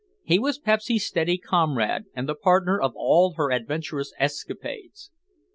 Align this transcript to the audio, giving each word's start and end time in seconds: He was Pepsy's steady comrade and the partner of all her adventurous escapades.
He 0.23 0.39
was 0.39 0.57
Pepsy's 0.57 1.05
steady 1.05 1.37
comrade 1.37 2.05
and 2.15 2.27
the 2.27 2.33
partner 2.33 2.81
of 2.81 2.93
all 2.95 3.33
her 3.33 3.51
adventurous 3.51 4.11
escapades. 4.17 5.11